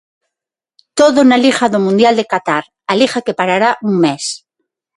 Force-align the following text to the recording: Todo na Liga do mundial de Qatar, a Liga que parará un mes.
Todo 0.99 1.19
na 1.29 1.37
Liga 1.45 1.65
do 1.73 1.79
mundial 1.85 2.13
de 2.19 2.25
Qatar, 2.31 2.65
a 2.91 2.93
Liga 3.01 3.23
que 3.25 3.37
parará 3.39 3.69
un 3.87 3.93
mes. 4.03 4.23